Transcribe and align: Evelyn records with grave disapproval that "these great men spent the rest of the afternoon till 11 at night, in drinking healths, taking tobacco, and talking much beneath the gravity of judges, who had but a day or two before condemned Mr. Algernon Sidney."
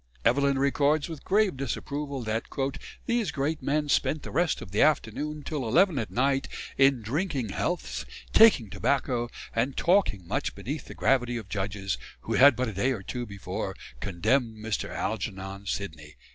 Evelyn 0.25 0.57
records 0.57 1.07
with 1.07 1.23
grave 1.23 1.55
disapproval 1.55 2.23
that 2.23 2.45
"these 3.05 3.29
great 3.29 3.61
men 3.61 3.87
spent 3.87 4.23
the 4.23 4.31
rest 4.31 4.59
of 4.59 4.71
the 4.71 4.81
afternoon 4.81 5.43
till 5.43 5.63
11 5.67 5.99
at 5.99 6.09
night, 6.09 6.47
in 6.75 7.03
drinking 7.03 7.49
healths, 7.49 8.03
taking 8.33 8.71
tobacco, 8.71 9.29
and 9.55 9.77
talking 9.77 10.27
much 10.27 10.55
beneath 10.55 10.85
the 10.85 10.95
gravity 10.95 11.37
of 11.37 11.49
judges, 11.49 11.99
who 12.21 12.33
had 12.33 12.55
but 12.55 12.67
a 12.69 12.73
day 12.73 12.91
or 12.93 13.03
two 13.03 13.27
before 13.27 13.75
condemned 13.99 14.57
Mr. 14.57 14.89
Algernon 14.89 15.67
Sidney." 15.67 16.15